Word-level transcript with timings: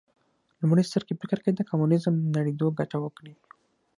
لومړي 0.61 0.83
سر 0.91 1.01
کې 1.07 1.19
فکر 1.21 1.39
کېده 1.45 1.63
کمونیزم 1.69 2.15
نړېدو 2.37 2.67
ګټه 2.79 2.97
وکړي 3.01 3.33